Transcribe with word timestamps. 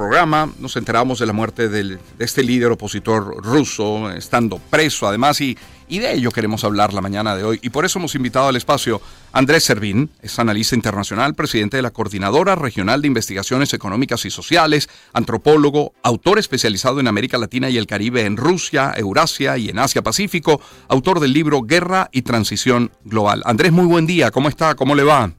programa. 0.00 0.50
Nos 0.58 0.76
enteramos 0.76 1.18
de 1.18 1.26
la 1.26 1.34
muerte 1.34 1.68
de 1.68 1.98
este 2.18 2.42
líder 2.42 2.70
opositor 2.70 3.44
ruso, 3.44 4.10
estando 4.10 4.58
preso 4.58 5.06
además, 5.06 5.42
y, 5.42 5.58
y 5.88 5.98
de 5.98 6.14
ello 6.14 6.30
queremos 6.30 6.64
hablar 6.64 6.94
la 6.94 7.02
mañana 7.02 7.36
de 7.36 7.44
hoy. 7.44 7.58
Y 7.62 7.68
por 7.68 7.84
eso 7.84 7.98
hemos 7.98 8.14
invitado 8.14 8.48
al 8.48 8.56
espacio 8.56 9.02
a 9.30 9.38
Andrés 9.38 9.64
Servín, 9.64 10.08
es 10.22 10.38
analista 10.38 10.74
internacional, 10.74 11.34
presidente 11.34 11.76
de 11.76 11.82
la 11.82 11.90
Coordinadora 11.90 12.54
Regional 12.54 13.02
de 13.02 13.08
Investigaciones 13.08 13.74
Económicas 13.74 14.24
y 14.24 14.30
Sociales, 14.30 14.88
antropólogo, 15.12 15.92
autor 16.02 16.38
especializado 16.38 16.98
en 16.98 17.06
América 17.06 17.36
Latina 17.36 17.68
y 17.68 17.76
el 17.76 17.86
Caribe 17.86 18.24
en 18.24 18.38
Rusia, 18.38 18.94
Eurasia 18.96 19.58
y 19.58 19.68
en 19.68 19.80
Asia 19.80 20.00
Pacífico, 20.00 20.62
autor 20.88 21.20
del 21.20 21.34
libro 21.34 21.60
Guerra 21.60 22.08
y 22.10 22.22
Transición 22.22 22.90
Global. 23.04 23.42
Andrés, 23.44 23.70
muy 23.70 23.84
buen 23.84 24.06
día, 24.06 24.30
¿cómo 24.30 24.48
está? 24.48 24.74
¿Cómo 24.74 24.94
le 24.94 25.04
va? 25.04 25.30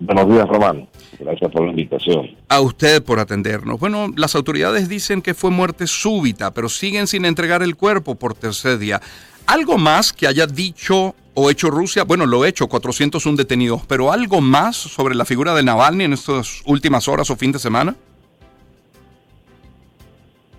Buenos 0.00 0.28
días, 0.28 0.48
Román. 0.48 0.88
Gracias 1.18 1.50
por 1.52 1.64
la 1.64 1.70
invitación. 1.70 2.30
A 2.48 2.60
usted 2.60 3.02
por 3.02 3.20
atendernos. 3.20 3.78
Bueno, 3.78 4.10
las 4.16 4.34
autoridades 4.34 4.88
dicen 4.88 5.22
que 5.22 5.34
fue 5.34 5.50
muerte 5.50 5.86
súbita, 5.86 6.52
pero 6.52 6.68
siguen 6.68 7.06
sin 7.06 7.24
entregar 7.24 7.62
el 7.62 7.76
cuerpo 7.76 8.14
por 8.14 8.34
tercer 8.34 8.78
día. 8.78 9.00
¿Algo 9.46 9.78
más 9.78 10.12
que 10.12 10.26
haya 10.26 10.46
dicho 10.46 11.14
o 11.34 11.50
hecho 11.50 11.70
Rusia? 11.70 12.04
Bueno, 12.04 12.26
lo 12.26 12.44
he 12.44 12.48
hecho, 12.48 12.68
401 12.68 13.36
detenidos, 13.36 13.82
pero 13.86 14.12
¿algo 14.12 14.40
más 14.40 14.76
sobre 14.76 15.14
la 15.14 15.24
figura 15.24 15.54
de 15.54 15.62
Navalny 15.62 16.04
en 16.04 16.12
estas 16.12 16.62
últimas 16.66 17.08
horas 17.08 17.28
o 17.30 17.36
fin 17.36 17.52
de 17.52 17.58
semana? 17.58 17.94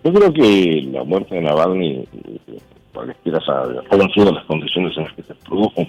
Yo 0.03 0.13
creo 0.13 0.33
que 0.33 0.89
la 0.91 1.03
muerte 1.03 1.35
de 1.35 1.41
Navalny, 1.41 2.05
cualquiera 2.93 3.39
sabe, 3.45 3.79
fueron 4.13 4.35
las 4.35 4.45
condiciones 4.45 4.97
en 4.97 5.03
las 5.05 5.13
que 5.13 5.23
se 5.23 5.33
produjo 5.35 5.87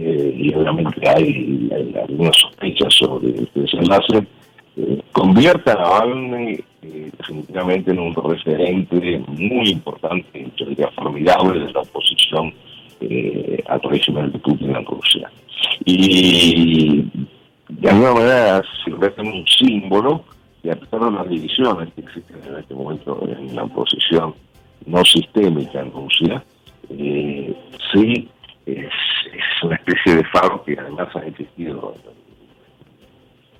eh, 0.00 0.34
y 0.34 0.54
obviamente 0.54 1.06
hay, 1.08 1.70
algunas 2.02 2.36
sospechas 2.36 2.94
sobre 2.94 3.28
este 3.28 3.60
desenlace, 3.60 4.26
eh, 4.76 5.02
convierte 5.12 5.70
a 5.72 5.74
Navalny 5.74 6.58
eh, 6.82 7.10
definitivamente 7.18 7.90
en 7.90 7.98
un 7.98 8.14
referente 8.14 9.22
muy 9.28 9.68
importante, 9.68 10.38
y 10.56 10.76
formidable 10.94 11.60
de 11.66 11.72
la 11.72 11.80
oposición 11.80 12.54
eh, 13.00 13.62
al 13.66 13.80
régimen 13.82 14.32
de 14.32 14.38
Putin 14.38 14.74
en 14.74 14.86
Rusia. 14.86 15.30
Y 15.84 17.04
de 17.68 17.90
alguna 17.90 18.14
manera 18.14 18.62
se 18.84 18.90
convierte 18.90 19.20
un 19.20 19.44
símbolo 19.46 20.24
y 20.62 20.70
a 20.70 20.76
pesar 20.76 21.00
de 21.00 21.10
las 21.10 21.28
divisiones 21.28 21.92
que 21.94 22.00
existen 22.00 22.36
en 22.48 22.58
este 22.58 22.74
momento 22.74 23.22
en 23.28 23.54
la 23.54 23.64
oposición 23.64 24.34
no 24.86 25.04
sistémica 25.04 25.80
en 25.80 25.92
Rusia, 25.92 26.42
sí 27.92 28.28
es, 29.26 29.62
una 29.62 29.76
especie 29.76 30.16
de 30.16 30.24
faro 30.24 30.62
que 30.64 30.76
además 30.78 31.08
ha 31.16 31.26
existido 31.26 31.94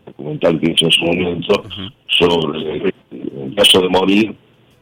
documental 0.07 0.61
que 0.61 0.73
hizo 0.73 0.87
en 0.87 0.91
su 0.91 1.05
momento 1.05 1.63
sobre 2.07 2.93
el 3.11 3.55
caso 3.55 3.81
de 3.81 3.89
morir 3.89 4.37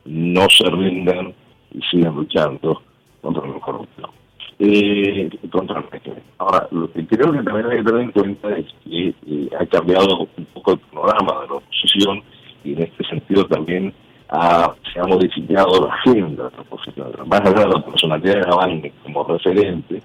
no 0.05 0.49
se 0.49 0.69
rindan 0.71 1.35
y 1.73 1.83
sigan 1.83 2.15
luchando 2.15 2.83
contra 3.21 3.47
la 3.47 3.61
corrupción. 3.61 4.11
Eh, 4.61 5.31
contra 5.53 5.79
el 5.79 6.23
Ahora, 6.39 6.67
lo 6.73 6.91
que 6.93 7.07
creo 7.07 7.31
que 7.31 7.43
también 7.43 7.67
hay 7.67 7.79
que 7.79 7.85
tener 7.85 8.01
en 8.01 8.11
cuenta 8.11 8.57
es 8.57 8.67
que 8.85 9.09
eh, 9.09 9.49
ha 9.59 9.65
cambiado 9.67 10.29
un 10.37 10.45
poco 10.47 10.73
el 10.73 10.79
panorama 10.79 11.43
de 11.43 11.49
la 11.49 11.55
oposición 11.55 12.23
y 12.65 12.73
en 12.73 12.83
este 12.83 13.05
sentido 13.05 13.45
también 13.47 13.95
ha, 14.31 14.75
se 14.93 14.99
ha 14.99 15.05
modificado 15.05 15.87
la 15.87 15.95
agenda 15.95 16.45
de 16.51 16.57
la 16.57 16.63
oposición. 16.63 17.13
Más 17.27 17.41
allá 17.41 17.61
de 17.61 17.69
la 17.69 17.85
personalidad 17.85 18.35
de 18.35 18.41
Navalny 18.41 18.91
como 19.05 19.25
referente, 19.25 20.03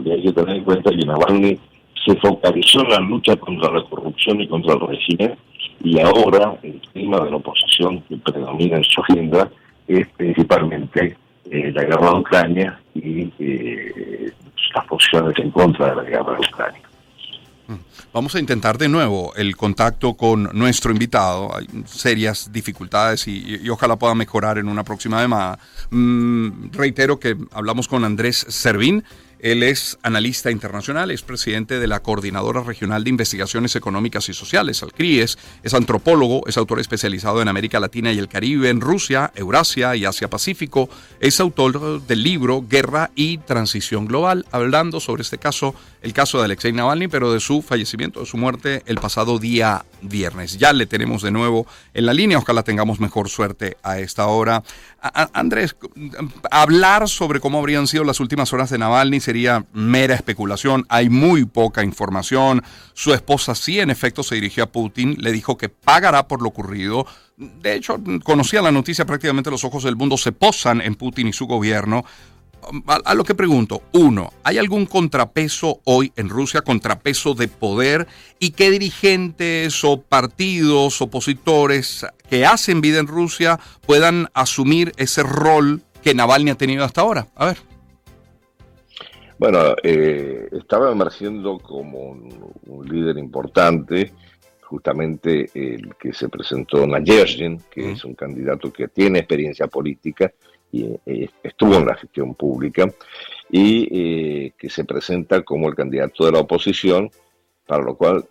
que 0.00 0.12
hay 0.12 0.22
que 0.22 0.32
tener 0.32 0.56
en 0.56 0.64
cuenta 0.64 0.90
es 0.90 0.96
que 0.96 1.04
Navalny 1.04 1.58
se 2.06 2.16
focalizó 2.16 2.82
en 2.82 2.90
la 2.90 3.00
lucha 3.00 3.36
contra 3.36 3.72
la 3.72 3.82
corrupción 3.84 4.40
y 4.40 4.48
contra 4.48 4.74
el 4.74 4.80
régimen 4.80 5.34
y 5.82 5.98
ahora 6.00 6.56
el 6.62 6.80
clima 6.92 7.20
de 7.20 7.30
la 7.30 7.36
oposición 7.36 8.00
que 8.02 8.16
predomina 8.16 8.76
en 8.76 8.84
su 8.84 9.00
agenda 9.00 9.50
es 9.88 10.06
principalmente 10.16 11.16
eh, 11.50 11.72
la 11.74 11.82
guerra 11.82 12.10
de 12.10 12.18
Ucrania 12.18 12.80
y 12.94 13.32
eh, 13.38 14.32
las 14.74 14.86
posiciones 14.86 15.36
en 15.38 15.50
contra 15.50 15.90
de 15.90 15.96
la 15.96 16.02
guerra 16.04 16.34
de 16.34 16.38
Ucrania. 16.38 16.82
Mm. 17.66 17.74
Vamos 18.12 18.34
a 18.34 18.40
intentar 18.40 18.78
de 18.78 18.88
nuevo 18.88 19.32
el 19.36 19.56
contacto 19.56 20.14
con 20.14 20.50
nuestro 20.52 20.92
invitado. 20.92 21.54
Hay 21.56 21.66
serias 21.86 22.52
dificultades 22.52 23.26
y, 23.26 23.68
ojalá 23.70 23.96
pueda 23.96 24.14
mejorar 24.14 24.58
en 24.58 24.68
una 24.68 24.84
próxima 24.84 25.20
llamada. 25.20 25.58
Mm, 25.90 26.70
reitero 26.72 27.18
que 27.18 27.36
hablamos 27.52 27.88
con 27.88 28.04
Andrés 28.04 28.46
Servín. 28.48 29.04
Él 29.42 29.64
es 29.64 29.98
analista 30.04 30.52
internacional, 30.52 31.10
es 31.10 31.22
presidente 31.22 31.80
de 31.80 31.88
la 31.88 31.98
Coordinadora 31.98 32.62
Regional 32.62 33.02
de 33.02 33.10
Investigaciones 33.10 33.74
Económicas 33.74 34.28
y 34.28 34.34
Sociales, 34.34 34.84
CRIES, 34.96 35.36
es 35.64 35.74
antropólogo, 35.74 36.46
es 36.46 36.56
autor 36.56 36.78
especializado 36.78 37.42
en 37.42 37.48
América 37.48 37.80
Latina 37.80 38.12
y 38.12 38.20
el 38.20 38.28
Caribe, 38.28 38.68
en 38.68 38.80
Rusia, 38.80 39.32
Eurasia 39.34 39.96
y 39.96 40.04
Asia 40.04 40.30
Pacífico, 40.30 40.88
es 41.18 41.40
autor 41.40 42.06
del 42.06 42.22
libro 42.22 42.64
Guerra 42.68 43.10
y 43.16 43.38
Transición 43.38 44.06
Global, 44.06 44.46
hablando 44.52 45.00
sobre 45.00 45.22
este 45.22 45.38
caso, 45.38 45.74
el 46.02 46.12
caso 46.12 46.38
de 46.38 46.44
Alexei 46.44 46.72
Navalny, 46.72 47.08
pero 47.08 47.32
de 47.32 47.40
su 47.40 47.62
fallecimiento, 47.62 48.20
de 48.20 48.26
su 48.26 48.36
muerte 48.36 48.84
el 48.86 48.98
pasado 48.98 49.40
día 49.40 49.84
viernes. 50.02 50.58
Ya 50.58 50.72
le 50.72 50.86
tenemos 50.86 51.22
de 51.22 51.30
nuevo 51.30 51.66
en 51.94 52.06
la 52.06 52.12
línea, 52.12 52.38
ojalá 52.38 52.62
tengamos 52.62 53.00
mejor 53.00 53.28
suerte 53.28 53.76
a 53.82 53.98
esta 53.98 54.26
hora. 54.26 54.62
Andrés, 55.32 55.76
hablar 56.50 57.08
sobre 57.08 57.40
cómo 57.40 57.58
habrían 57.58 57.86
sido 57.86 58.04
las 58.04 58.20
últimas 58.20 58.52
horas 58.52 58.70
de 58.70 58.78
Navalny 58.78 59.20
sería 59.20 59.64
mera 59.72 60.14
especulación. 60.14 60.84
Hay 60.88 61.08
muy 61.08 61.44
poca 61.44 61.82
información. 61.82 62.62
Su 62.94 63.14
esposa 63.14 63.54
sí, 63.54 63.80
en 63.80 63.90
efecto, 63.90 64.22
se 64.22 64.34
dirigió 64.34 64.64
a 64.64 64.66
Putin, 64.70 65.16
le 65.18 65.32
dijo 65.32 65.56
que 65.56 65.68
pagará 65.68 66.28
por 66.28 66.42
lo 66.42 66.48
ocurrido. 66.48 67.06
De 67.36 67.74
hecho, 67.74 67.98
conocía 68.22 68.62
la 68.62 68.70
noticia, 68.70 69.06
prácticamente 69.06 69.50
los 69.50 69.64
ojos 69.64 69.84
del 69.84 69.96
mundo 69.96 70.16
se 70.16 70.32
posan 70.32 70.80
en 70.80 70.94
Putin 70.94 71.28
y 71.28 71.32
su 71.32 71.46
gobierno 71.46 72.04
a, 73.04 73.14
lo 73.14 73.24
que 73.24 73.34
pregunto, 73.34 73.82
uno, 73.92 74.32
¿hay 74.44 74.58
algún 74.58 74.86
contrapeso 74.86 75.80
hoy 75.84 76.12
en 76.16 76.28
Rusia, 76.28 76.62
contrapeso 76.62 77.34
de 77.34 77.48
poder? 77.48 78.06
¿Y 78.38 78.50
qué 78.52 78.70
dirigentes 78.70 79.84
o 79.84 80.00
partidos 80.00 81.02
opositores 81.02 82.06
que 82.28 82.46
hacen 82.46 82.80
vida 82.80 82.98
en 82.98 83.06
Rusia 83.06 83.58
puedan 83.86 84.28
asumir 84.34 84.92
ese 84.96 85.22
rol 85.22 85.82
que 86.02 86.14
Navalny 86.14 86.50
ha 86.50 86.56
tenido 86.56 86.84
hasta 86.84 87.00
ahora? 87.00 87.26
A 87.34 87.46
ver. 87.46 87.58
Bueno, 89.38 89.74
eh, 89.82 90.48
estaba 90.52 90.92
emergiendo 90.92 91.58
como 91.58 92.10
un, 92.10 92.88
líder 92.88 93.18
importante 93.18 94.12
justamente 94.60 95.50
el 95.54 95.94
que 95.96 96.12
se 96.12 96.28
presentó 96.28 96.86
Nayerzhin, 96.86 97.60
que 97.70 97.92
es 97.92 98.04
un 98.04 98.14
candidato 98.14 98.72
que 98.72 98.88
tiene 98.88 99.18
experiencia 99.18 99.66
política, 99.66 100.32
y 100.72 100.98
eh, 101.04 101.28
estuvo 101.42 101.76
en 101.76 101.86
la 101.86 101.94
gestión 101.94 102.34
pública 102.34 102.90
y 103.50 103.88
eh, 103.92 104.52
que 104.58 104.70
se 104.70 104.84
presenta 104.84 105.42
como 105.42 105.68
el 105.68 105.74
candidato 105.74 106.24
de 106.24 106.32
la 106.32 106.40
oposición, 106.40 107.10
para 107.66 107.84
lo 107.84 107.94
cual 107.94 108.24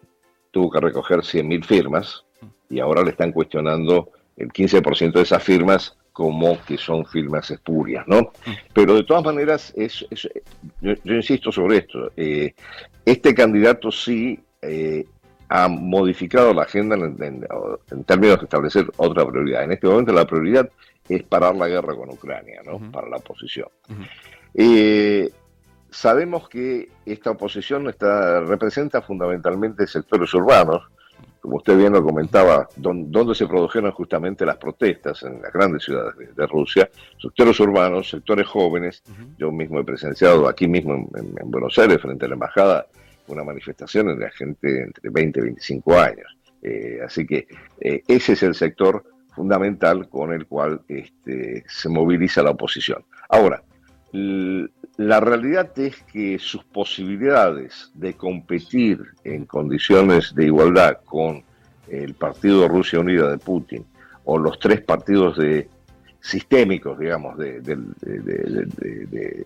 tuvo 0.49 0.71
que 0.71 0.79
recoger 0.79 1.19
100.000 1.19 1.63
firmas 1.63 2.25
y 2.67 2.79
ahora 2.79 3.03
le 3.03 3.11
están 3.11 3.31
cuestionando 3.31 4.09
el 4.35 4.51
15% 4.51 5.13
de 5.13 5.21
esas 5.21 5.43
firmas 5.43 5.95
como 6.11 6.59
que 6.65 6.77
son 6.77 7.05
firmas 7.05 7.49
espurias, 7.51 8.05
¿no? 8.07 8.31
Pero 8.73 8.95
de 8.95 9.03
todas 9.03 9.23
maneras, 9.23 9.71
es, 9.77 10.05
yo, 10.81 10.93
insisto 11.05 11.51
sobre 11.51 11.77
esto, 11.77 12.11
eh, 12.17 12.53
este 13.05 13.33
candidato 13.33 13.91
sí 13.91 14.39
ha 15.47 15.67
modificado 15.67 16.53
la 16.53 16.63
agenda 16.63 16.95
en, 16.95 17.45
en, 17.91 18.03
términos 18.03 18.39
de 18.39 18.43
establecer 18.45 18.85
otra 18.97 19.25
prioridad. 19.25 19.63
En 19.63 19.71
este 19.71 19.87
momento 19.87 20.11
la 20.13 20.25
prioridad 20.25 20.69
es 21.07 21.23
parar 21.23 21.55
la 21.55 21.67
guerra 21.67 21.95
con 21.95 22.09
Ucrania, 22.09 22.61
¿no? 22.65 22.91
Para 22.91 23.09
la 23.09 23.17
oposición. 23.17 23.67
Eh, 24.53 25.29
sabemos 25.89 26.47
que 26.47 26.89
esta 27.05 27.31
oposición 27.31 27.89
está, 27.89 28.41
representa 28.41 29.01
fundamentalmente 29.01 29.87
sectores 29.87 30.33
urbanos, 30.33 30.83
como 31.41 31.57
usted 31.57 31.75
bien 31.75 31.93
lo 31.93 32.03
comentaba, 32.03 32.69
donde 32.75 33.33
se 33.33 33.47
produjeron 33.47 33.91
justamente 33.91 34.45
las 34.45 34.57
protestas 34.57 35.23
en 35.23 35.41
las 35.41 35.51
grandes 35.51 35.83
ciudades 35.83 36.35
de, 36.35 36.47
Rusia, 36.47 36.89
sectores 37.19 37.59
urbanos, 37.59 38.09
sectores 38.09 38.47
jóvenes. 38.47 39.01
Yo 39.39 39.51
mismo 39.51 39.79
he 39.79 39.83
presenciado 39.83 40.47
aquí 40.47 40.67
mismo 40.67 40.93
en, 40.93 41.51
Buenos 41.51 41.77
Aires, 41.79 41.99
frente 41.99 42.25
a 42.25 42.29
la 42.29 42.35
embajada, 42.35 42.85
una 43.27 43.43
manifestación 43.43 44.17
de 44.19 44.29
gente 44.31 44.83
entre 44.83 45.09
20 45.09 45.39
y 45.39 45.43
25 45.43 45.99
años. 45.99 46.37
Eh, 46.61 46.99
así 47.03 47.25
que 47.25 47.47
eh, 47.79 48.03
ese 48.07 48.33
es 48.33 48.43
el 48.43 48.53
sector 48.53 49.03
fundamental 49.31 50.07
con 50.09 50.33
el 50.33 50.45
cual 50.45 50.81
este, 50.87 51.63
se 51.67 51.89
moviliza 51.89 52.43
la 52.43 52.51
oposición. 52.51 53.03
Ahora, 53.29 53.63
la 54.11 55.19
realidad 55.19 55.71
es 55.79 56.01
que 56.03 56.37
sus 56.37 56.63
posibilidades 56.65 57.91
de 57.93 58.13
competir 58.13 59.01
en 59.23 59.45
condiciones 59.45 60.35
de 60.35 60.45
igualdad 60.45 60.97
con 61.05 61.43
el 61.87 62.13
Partido 62.13 62.67
Rusia 62.67 62.99
Unida 62.99 63.29
de 63.29 63.37
Putin 63.37 63.85
o 64.25 64.37
los 64.37 64.59
tres 64.59 64.81
partidos 64.81 65.37
sistémicos, 66.19 66.99
digamos, 66.99 67.37
de, 67.37 67.61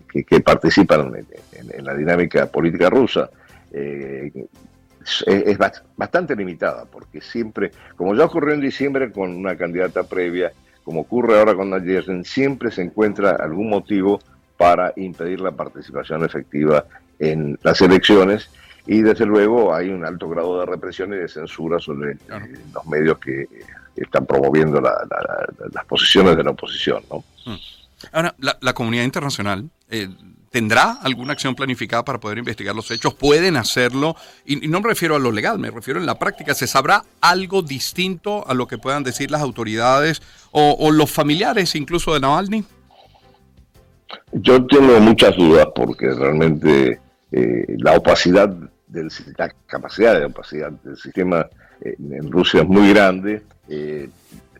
que, 0.08 0.40
participan 0.40 1.12
en, 1.52 1.84
la 1.84 1.94
dinámica 1.94 2.46
política 2.46 2.90
rusa, 2.90 3.30
eh, 3.72 4.30
es, 5.26 5.58
bastante 5.96 6.36
limitada, 6.36 6.84
porque 6.84 7.20
siempre, 7.20 7.70
como 7.96 8.14
ya 8.14 8.24
ocurrió 8.24 8.54
en 8.54 8.60
diciembre 8.60 9.12
con 9.12 9.34
una 9.34 9.56
candidata 9.56 10.04
previa, 10.04 10.52
como 10.84 11.00
ocurre 11.00 11.38
ahora 11.38 11.54
con 11.54 11.70
Nayer, 11.70 12.04
siempre 12.24 12.70
se 12.70 12.82
encuentra 12.82 13.36
algún 13.36 13.68
motivo 13.68 14.20
para 14.56 14.92
impedir 14.96 15.40
la 15.40 15.52
participación 15.52 16.24
efectiva 16.24 16.84
en 17.18 17.58
las 17.62 17.80
elecciones 17.80 18.50
y 18.86 19.02
desde 19.02 19.26
luego 19.26 19.74
hay 19.74 19.88
un 19.88 20.04
alto 20.04 20.28
grado 20.28 20.60
de 20.60 20.66
represión 20.66 21.12
y 21.12 21.16
de 21.16 21.28
censura 21.28 21.78
sobre 21.78 22.12
eh, 22.12 22.18
los 22.72 22.86
medios 22.86 23.18
que 23.18 23.48
están 23.96 24.26
promoviendo 24.26 24.80
las 24.80 25.84
posiciones 25.86 26.36
de 26.36 26.44
la 26.44 26.50
oposición. 26.50 27.02
¿no? 27.10 27.24
Mm. 27.46 27.56
Ahora, 28.12 28.34
la, 28.38 28.72
comunidad 28.74 29.04
internacional 29.04 29.68
eh, 29.90 30.08
tendrá 30.56 30.92
alguna 31.02 31.34
acción 31.34 31.54
planificada 31.54 32.02
para 32.02 32.18
poder 32.18 32.38
investigar 32.38 32.74
los 32.74 32.90
hechos, 32.90 33.12
pueden 33.12 33.58
hacerlo, 33.58 34.16
y, 34.46 34.66
no 34.68 34.80
me 34.80 34.88
refiero 34.88 35.14
a 35.14 35.18
lo 35.18 35.30
legal, 35.30 35.58
me 35.58 35.70
refiero 35.70 36.00
en 36.00 36.06
la 36.06 36.18
práctica, 36.18 36.54
¿se 36.54 36.66
sabrá 36.66 37.04
algo 37.20 37.60
distinto 37.60 38.42
a 38.48 38.54
lo 38.54 38.66
que 38.66 38.78
puedan 38.78 39.02
decir 39.02 39.30
las 39.30 39.42
autoridades 39.42 40.22
o, 40.52 40.90
los 40.90 41.10
familiares 41.10 41.74
incluso 41.74 42.14
de 42.14 42.20
Navalny? 42.20 42.64
Yo 44.32 44.64
tengo 44.64 44.98
muchas 44.98 45.36
dudas 45.36 45.66
porque 45.74 46.08
realmente 46.14 47.00
eh, 47.32 47.66
la 47.76 47.92
opacidad 47.92 48.48
del 48.86 49.10
la 49.36 49.52
capacidad 49.66 50.18
de 50.18 50.24
opacidad 50.24 50.70
del 50.70 50.96
sistema 50.96 51.46
eh, 51.82 51.96
en 51.98 52.32
Rusia 52.32 52.62
es 52.62 52.66
muy 52.66 52.94
grande. 52.94 53.42
Eh, 53.68 54.08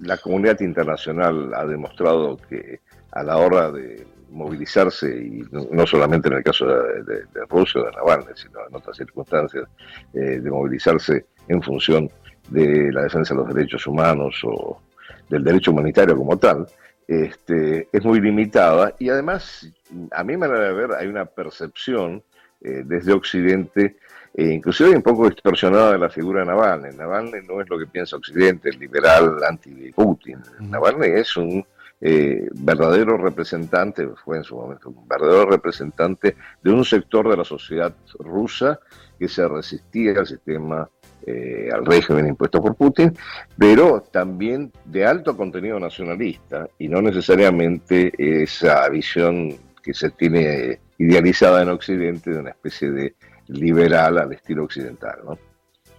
la 0.01 0.19
comunidad 0.19 0.61
internacional 0.61 1.55
ha 1.55 1.65
demostrado 1.65 2.37
que 2.51 2.81
a 3.13 3.23
la 3.23 3.39
hora 3.39 3.73
de 3.73 4.07
movilizarse, 4.31 5.09
y 5.09 5.45
no 5.53 5.87
solamente 5.87 6.29
en 6.29 6.35
el 6.35 6.43
caso 6.43 6.67
de, 6.67 7.25
Rusia 7.49 7.81
o 7.81 7.85
de 7.85 7.93
Navalny, 7.93 8.33
sino 8.35 8.61
en 8.69 8.75
otras 8.75 8.97
circunstancias, 8.97 9.69
eh, 10.13 10.41
de 10.41 10.51
movilizarse 10.51 11.27
en 11.49 11.63
función 11.63 12.11
de 12.49 12.93
la 12.93 13.03
defensa 13.03 13.35
de 13.35 13.41
los 13.41 13.55
derechos 13.55 13.87
humanos 13.87 14.41
o 14.45 14.81
del 15.29 15.43
derecho 15.43 15.73
humanitario 15.73 16.17
como 16.17 16.37
tal, 16.39 16.67
este, 17.07 17.89
es 17.93 18.05
muy 18.05 18.21
limitada 18.21 18.95
y 18.99 19.09
además, 19.09 19.69
a 20.11 20.25
mi 20.25 20.37
manera 20.37 20.61
de 20.61 20.73
ver, 20.73 20.93
hay 20.93 21.07
una 21.07 21.25
percepción 21.25 22.23
eh, 22.61 22.83
desde 22.85 23.13
Occidente, 23.13 23.97
eh, 24.35 24.53
inclusive 24.53 24.91
un 24.91 25.03
poco 25.03 25.29
distorsionada 25.29 25.93
de 25.93 25.99
la 25.99 26.09
figura 26.09 26.41
de 26.41 26.47
Navalny. 26.47 26.97
Navalny 26.97 27.47
no 27.47 27.61
es 27.61 27.69
lo 27.69 27.79
que 27.79 27.87
piensa 27.87 28.17
Occidente, 28.17 28.71
el 28.71 28.79
liberal 28.79 29.39
anti-Putin. 29.49 30.39
Navalny 30.61 31.07
es 31.07 31.37
un 31.37 31.65
eh, 32.01 32.49
verdadero 32.53 33.17
representante, 33.17 34.07
fue 34.23 34.39
en 34.39 34.45
su 34.45 34.57
momento 34.57 34.91
un 34.91 35.09
verdadero 35.09 35.47
representante 35.47 36.37
de 36.63 36.71
un 36.71 36.85
sector 36.85 37.29
de 37.31 37.37
la 37.37 37.45
sociedad 37.45 37.95
rusa 38.19 38.79
que 39.19 39.29
se 39.29 39.49
resistía 39.49 40.13
al 40.19 40.27
sistema, 40.27 40.89
eh, 41.27 41.71
al 41.73 41.87
régimen 41.87 42.27
impuesto 42.27 42.61
por 42.61 42.75
Putin, 42.75 43.17
pero 43.57 44.03
también 44.13 44.71
de 44.85 45.07
alto 45.07 45.37
contenido 45.37 45.81
nacionalista 45.81 46.69
y 46.79 46.89
no 46.89 47.01
necesariamente 47.01 48.13
esa 48.19 48.87
visión 48.91 49.57
que 49.83 49.95
se 49.95 50.11
tiene 50.11 50.81
idealizada 50.99 51.63
en 51.63 51.71
Occidente 51.71 52.31
de 52.31 52.41
una 52.41 52.51
especie 52.51 52.91
de 52.91 53.15
liberal 53.49 54.19
al 54.19 54.33
estilo 54.33 54.65
occidental. 54.65 55.19
¿no? 55.25 55.39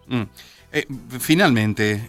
Mm. 0.07 0.23
Eh, 0.71 0.85
finalmente, 1.19 2.07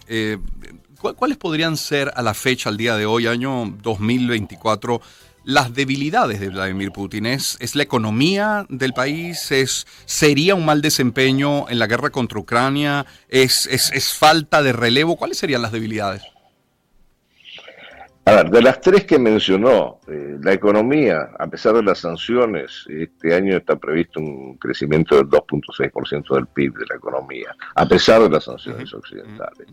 ¿Cuáles 0.99 1.37
podrían 1.37 1.77
ser 1.77 2.11
a 2.13 2.21
la 2.21 2.33
fecha, 2.33 2.67
al 2.67 2.75
día 2.75 2.97
de 2.97 3.05
hoy, 3.05 3.25
año 3.25 3.73
2024, 3.81 5.01
las 5.45 5.73
debilidades 5.73 6.41
de 6.41 6.49
Vladimir 6.49 6.91
Putin? 6.91 7.25
¿Es, 7.25 7.57
la 7.73 7.83
economía 7.83 8.65
del 8.67 8.91
país? 8.91 9.49
¿Es, 9.53 9.87
¿Sería 10.05 10.55
un 10.55 10.65
mal 10.65 10.81
desempeño 10.81 11.69
en 11.69 11.79
la 11.79 11.87
guerra 11.87 12.09
contra 12.09 12.37
Ucrania? 12.37 13.05
¿Es, 13.29 13.65
es, 13.65 14.13
falta 14.13 14.61
de 14.61 14.73
relevo? 14.73 15.15
¿Cuáles 15.15 15.37
serían 15.37 15.61
las 15.61 15.71
debilidades? 15.71 16.21
A 18.25 18.35
ver, 18.35 18.51
de 18.51 18.61
las 18.61 18.79
tres 18.79 19.05
que 19.05 19.17
mencionó, 19.17 19.99
eh, 20.07 20.37
la 20.41 20.53
economía, 20.53 21.31
a 21.39 21.47
pesar 21.47 21.73
de 21.73 21.83
las 21.83 21.99
sanciones, 21.99 22.85
este 22.87 23.33
año 23.33 23.57
está 23.57 23.75
previsto 23.75 24.19
un 24.19 24.55
crecimiento 24.57 25.15
del 25.15 25.27
2.6% 25.27 26.35
del 26.35 26.47
PIB 26.47 26.73
de 26.77 26.85
la 26.89 26.95
economía, 26.95 27.55
a 27.73 27.87
pesar 27.87 28.21
de 28.21 28.29
las 28.29 28.43
sanciones 28.43 28.93
occidentales. 28.93 29.67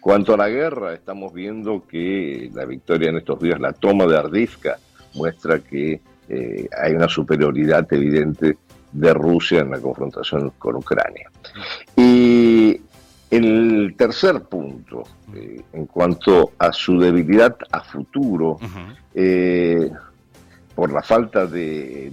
Cuanto 0.00 0.34
a 0.34 0.36
la 0.36 0.48
guerra, 0.48 0.94
estamos 0.94 1.32
viendo 1.34 1.84
que 1.86 2.50
la 2.54 2.64
victoria 2.64 3.10
en 3.10 3.18
estos 3.18 3.40
días, 3.40 3.60
la 3.60 3.72
toma 3.72 4.06
de 4.06 4.16
Ardivka, 4.16 4.78
muestra 5.14 5.58
que 5.58 6.00
eh, 6.28 6.68
hay 6.80 6.92
una 6.92 7.08
superioridad 7.08 7.92
evidente 7.92 8.56
de 8.92 9.14
Rusia 9.14 9.60
en 9.60 9.70
la 9.70 9.80
confrontación 9.80 10.50
con 10.58 10.76
Ucrania. 10.76 11.30
Y 11.96 12.49
el 13.30 13.94
tercer 13.96 14.42
punto, 14.42 15.04
eh, 15.34 15.62
en 15.72 15.86
cuanto 15.86 16.52
a 16.58 16.72
su 16.72 16.98
debilidad 16.98 17.56
a 17.70 17.80
futuro, 17.80 18.58
eh, 19.14 19.90
por 20.74 20.92
la 20.92 21.02
falta 21.02 21.46
de, 21.46 22.10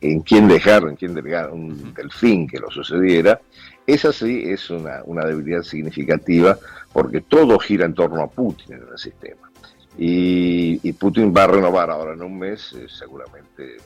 en 0.00 0.20
quién 0.20 0.48
dejar, 0.48 0.82
en 0.82 0.96
quién 0.96 1.14
delegar 1.14 1.50
un 1.50 1.94
delfín 1.94 2.46
que 2.46 2.58
lo 2.58 2.70
sucediera, 2.70 3.40
esa 3.86 4.12
sí 4.12 4.44
es 4.46 4.68
una, 4.70 5.24
debilidad 5.24 5.62
significativa 5.62 6.58
porque 6.92 7.20
todo 7.20 7.58
gira 7.58 7.86
en 7.86 7.94
torno 7.94 8.22
a 8.22 8.28
Putin 8.28 8.74
en 8.74 8.82
el 8.92 8.98
sistema. 8.98 9.50
Y, 9.96 10.92
Putin 10.94 11.32
va 11.36 11.44
a 11.44 11.48
renovar 11.48 11.90
ahora 11.90 12.14
en 12.14 12.22
un 12.22 12.38
mes, 12.38 12.72
eh, 12.72 12.86
seguramente 12.88 13.76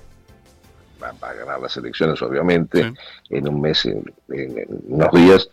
va, 1.02 1.12
a 1.20 1.34
ganar 1.34 1.60
las 1.60 1.76
elecciones, 1.76 2.20
obviamente, 2.22 2.92
en 3.30 3.48
un 3.48 3.60
mes, 3.60 3.84
en 3.84 4.04
unos 4.88 5.12
días, 5.12 5.48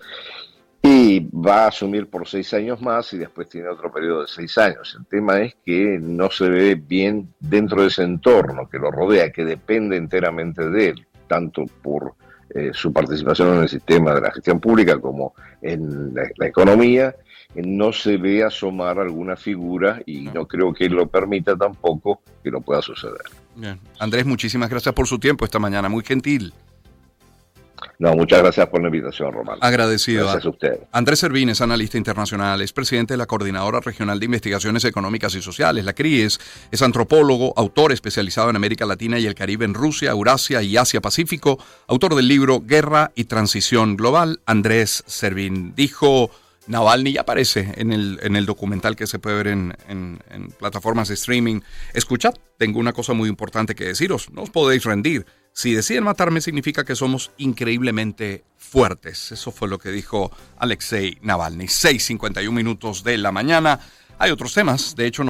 y 1.01 1.27
va 1.33 1.65
a 1.65 1.67
asumir 1.69 2.07
por 2.07 2.27
seis 2.27 2.53
años 2.53 2.79
más 2.79 3.11
y 3.13 3.17
después 3.17 3.49
tiene 3.49 3.69
otro 3.69 3.91
periodo 3.91 4.21
de 4.21 4.27
seis 4.27 4.55
años. 4.59 4.95
El 4.99 5.05
tema 5.07 5.41
es 5.41 5.55
que 5.65 5.97
no 5.99 6.29
se 6.29 6.47
ve 6.47 6.75
bien 6.75 7.33
dentro 7.39 7.81
de 7.81 7.87
ese 7.87 8.03
entorno 8.03 8.69
que 8.69 8.77
lo 8.77 8.91
rodea, 8.91 9.31
que 9.31 9.43
depende 9.43 9.97
enteramente 9.97 10.69
de 10.69 10.89
él, 10.89 11.07
tanto 11.27 11.65
por 11.81 12.13
eh, 12.53 12.69
su 12.73 12.93
participación 12.93 13.55
en 13.55 13.63
el 13.63 13.69
sistema 13.69 14.13
de 14.13 14.21
la 14.21 14.31
gestión 14.31 14.59
pública 14.59 14.99
como 14.99 15.33
en 15.63 16.13
la, 16.13 16.45
economía, 16.45 17.15
no 17.55 17.91
se 17.91 18.17
ve 18.17 18.43
asomar 18.43 18.99
alguna 18.99 19.35
figura 19.35 20.01
y 20.05 20.21
no 20.25 20.47
creo 20.47 20.71
que 20.71 20.85
él 20.85 20.93
lo 20.93 21.07
permita 21.07 21.55
tampoco 21.55 22.21
que 22.43 22.51
lo 22.51 22.61
pueda 22.61 22.81
suceder. 22.83 23.23
Bien. 23.55 23.79
Andrés, 23.99 24.25
muchísimas 24.25 24.69
gracias 24.69 24.93
por 24.93 25.07
su 25.07 25.17
tiempo 25.17 25.45
esta 25.45 25.57
mañana, 25.57 25.89
muy 25.89 26.03
gentil. 26.03 26.53
No, 27.99 28.13
muchas 28.13 28.39
gracias 28.39 28.67
por 28.67 28.81
la 28.81 28.87
invitación, 28.87 29.31
Román. 29.31 29.57
Agradecido. 29.61 30.23
Gracias 30.23 30.45
a 30.45 30.49
usted. 30.49 30.79
Andrés 30.91 31.19
Servín 31.19 31.49
es 31.49 31.61
analista 31.61 31.97
internacional, 31.97 32.61
es 32.61 32.73
presidente 32.73 33.13
de 33.13 33.17
la 33.17 33.25
Coordinadora 33.25 33.79
Regional 33.79 34.19
de 34.19 34.25
Investigaciones 34.25 34.85
Económicas 34.85 35.35
y 35.35 35.41
Sociales, 35.41 35.85
la 35.85 35.93
CRIES, 35.93 36.39
es 36.71 36.81
antropólogo, 36.81 37.53
autor 37.55 37.91
especializado 37.91 38.49
en 38.49 38.55
América 38.55 38.85
Latina 38.85 39.19
y 39.19 39.25
el 39.25 39.35
Caribe 39.35 39.65
en 39.65 39.73
Rusia, 39.73 40.11
Eurasia 40.11 40.61
y 40.61 40.77
Asia-Pacífico, 40.77 41.57
autor 41.87 42.15
del 42.15 42.27
libro 42.27 42.61
Guerra 42.61 43.11
y 43.15 43.25
Transición 43.25 43.95
Global. 43.95 44.39
Andrés 44.45 45.03
Servín 45.05 45.75
dijo... 45.75 46.31
Navalny 46.67 47.13
ya 47.13 47.21
aparece 47.21 47.73
en 47.75 47.91
el, 47.91 48.19
en 48.21 48.35
el 48.35 48.45
documental 48.45 48.95
que 48.95 49.07
se 49.07 49.19
puede 49.19 49.35
ver 49.37 49.47
en, 49.47 49.75
en, 49.87 50.19
plataformas 50.59 51.07
de 51.07 51.15
streaming. 51.15 51.61
Escuchad, 51.93 52.33
tengo 52.57 52.79
una 52.79 52.93
cosa 52.93 53.13
muy 53.13 53.29
importante 53.29 53.75
que 53.75 53.85
deciros. 53.85 54.29
No 54.31 54.43
os 54.43 54.49
podéis 54.49 54.83
rendir. 54.83 55.25
Si 55.53 55.73
deciden 55.73 56.03
matarme 56.03 56.39
significa 56.39 56.85
que 56.85 56.95
somos 56.95 57.31
increíblemente 57.37 58.45
fuertes. 58.57 59.31
Eso 59.31 59.51
fue 59.51 59.67
lo 59.67 59.79
que 59.79 59.89
dijo 59.89 60.31
Alexei 60.57 61.17
Navalny. 61.21 61.65
6.51 61.65 62.51
minutos 62.51 63.03
de 63.03 63.17
la 63.17 63.31
mañana. 63.31 63.79
Hay 64.19 64.29
otros 64.29 64.53
temas, 64.53 64.95
de 64.95 65.07
hecho... 65.07 65.23
No 65.23 65.29